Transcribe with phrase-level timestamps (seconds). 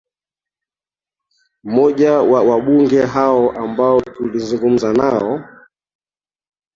[1.63, 5.43] mmoja wa wabunge hao ambao tulizungumza nao